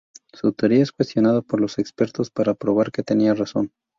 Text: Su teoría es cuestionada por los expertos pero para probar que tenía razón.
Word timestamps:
Su 0.33 0.51
teoría 0.53 0.81
es 0.81 0.91
cuestionada 0.91 1.43
por 1.43 1.61
los 1.61 1.77
expertos 1.77 2.31
pero 2.31 2.53
para 2.53 2.55
probar 2.57 2.91
que 2.91 3.03
tenía 3.03 3.35
razón. 3.35 3.71